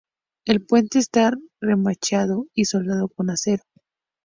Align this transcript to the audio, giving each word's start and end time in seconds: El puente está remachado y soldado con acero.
El 0.45 0.65
puente 0.65 0.97
está 0.97 1.31
remachado 1.59 2.47
y 2.55 2.65
soldado 2.65 3.07
con 3.07 3.29
acero. 3.29 3.61